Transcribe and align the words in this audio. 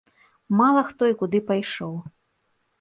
Мала 0.61 0.81
хто 0.87 1.11
і 1.13 1.15
куды 1.21 1.43
пайшоў! 1.53 1.95